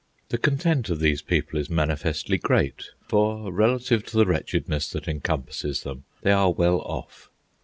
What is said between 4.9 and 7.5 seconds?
that encompasses them, they are well off.